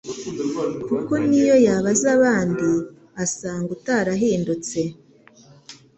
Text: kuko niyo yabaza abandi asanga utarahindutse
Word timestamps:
kuko 0.87 1.13
niyo 1.27 1.55
yabaza 1.65 2.07
abandi 2.17 2.67
asanga 3.23 3.69
utarahindutse 3.77 4.79